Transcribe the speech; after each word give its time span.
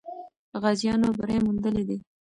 غازیانو 0.61 1.09
بری 1.19 1.37
موندلی 1.45 1.83
دی. 1.89 1.97